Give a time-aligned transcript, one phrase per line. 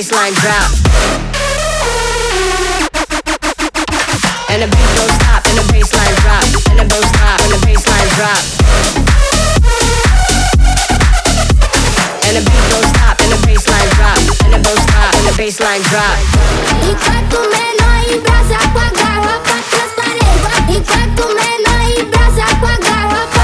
[0.00, 0.70] Baseline drop.
[4.48, 6.44] And the beat don't stop, and the bassline drop.
[6.70, 8.40] And the don't stop, and the bassline drop.
[12.24, 13.90] And the beat don't stop, and the bassline
[15.92, 16.16] drop.
[16.80, 20.48] Em Enquanto menor embrasa com a garrafa transparente.
[20.76, 23.39] Enquanto menor embrasa com a garrafa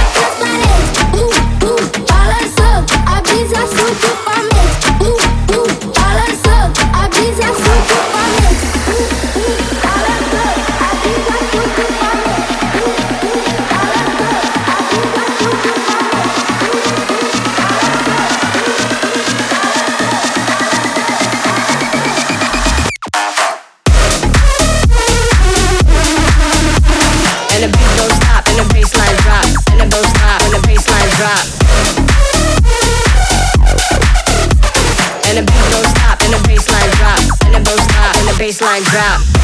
[38.59, 39.36] bassline drop.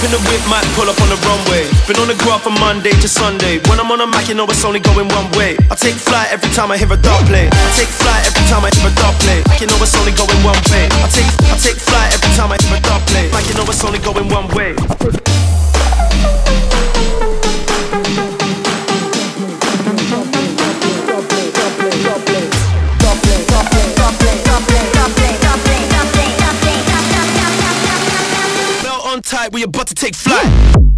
[0.00, 1.68] Pull up on the runway.
[1.84, 3.60] Been on the graph from Monday to Sunday.
[3.68, 5.60] When I'm on a mic, you know it's only going one way.
[5.70, 7.52] I take flight every time I hear a dubplate.
[7.52, 9.44] I take flight every time I hear a dubplate.
[9.60, 10.88] You know it's only going one way.
[11.04, 13.28] I take I take flight every time I hear a dart play.
[13.28, 14.72] Like you know it's only going one way.
[29.22, 30.89] Tight, we about to take flight.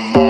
[0.00, 0.25] My pride